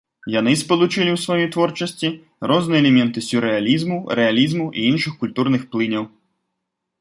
[0.39, 2.09] Яны спалучылі ў сваёй творчасці
[2.53, 6.03] розныя элементы сюррэалізму, рэалізму і іншых культурных плыняў.